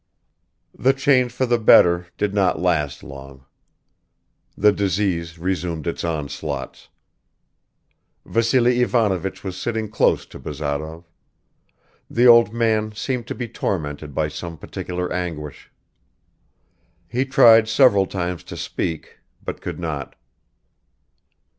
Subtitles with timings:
[0.75, 3.45] The change for the better did not last long.
[4.57, 6.87] The disease resumed its onslaughts.
[8.25, 11.03] Vassily Ivanovich was sitting close to Bazarov.
[12.09, 15.69] The old man seemed to be tormented by some particular anguish.
[17.07, 20.15] He tried several times to speak but could not.